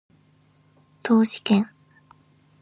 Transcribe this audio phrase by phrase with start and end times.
[1.03, 1.69] 統帥権